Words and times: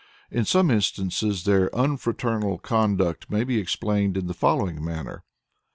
In 0.31 0.45
some 0.45 0.71
instances 0.71 1.43
their 1.43 1.69
unfraternal 1.75 2.57
conduct 2.57 3.29
may 3.29 3.43
be 3.43 3.59
explained 3.59 4.17
in 4.17 4.25
the 4.25 4.33
following 4.33 4.83
manner. 4.83 5.23